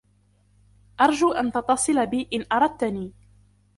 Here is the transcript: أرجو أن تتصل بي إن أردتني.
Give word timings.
أرجو 1.01 1.31
أن 1.31 1.51
تتصل 1.51 2.05
بي 2.07 2.27
إن 2.33 2.45
أردتني. 2.51 3.11